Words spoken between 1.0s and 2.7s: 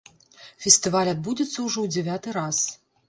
адбудзецца ўжо ў дзявяты раз.